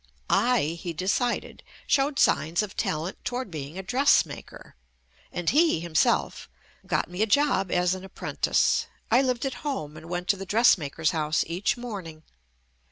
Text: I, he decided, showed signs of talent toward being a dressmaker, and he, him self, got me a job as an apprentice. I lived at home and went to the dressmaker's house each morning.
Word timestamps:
I, 0.31 0.79
he 0.81 0.93
decided, 0.93 1.61
showed 1.85 2.17
signs 2.17 2.63
of 2.63 2.75
talent 2.75 3.23
toward 3.23 3.51
being 3.51 3.77
a 3.77 3.83
dressmaker, 3.83 4.73
and 5.31 5.47
he, 5.51 5.79
him 5.79 5.93
self, 5.93 6.49
got 6.87 7.07
me 7.07 7.21
a 7.21 7.27
job 7.27 7.71
as 7.71 7.93
an 7.93 8.03
apprentice. 8.03 8.87
I 9.11 9.21
lived 9.21 9.45
at 9.45 9.53
home 9.61 9.95
and 9.95 10.09
went 10.09 10.27
to 10.29 10.37
the 10.37 10.45
dressmaker's 10.47 11.11
house 11.11 11.43
each 11.45 11.77
morning. 11.77 12.23